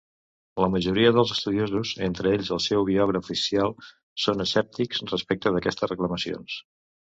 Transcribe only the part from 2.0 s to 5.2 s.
entre ells el seu biògraf oficial, són escèptics